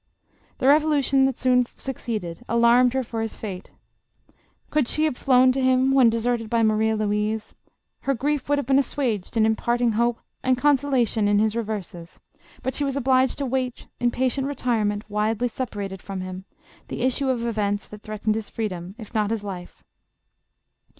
[0.57, 3.71] The revolution that soon succeeded, alarmed her for his fate.
[4.71, 7.53] Could she have flown to him when deserted by Maria Louise,
[7.99, 12.19] her grief would have been assuaged in imparting hope and consolation in his reverses,
[12.63, 16.45] but she was obliged to wait in patient retirement, widely separated from him,
[16.87, 19.83] the issue of events that threaten ed his freedom if not his life.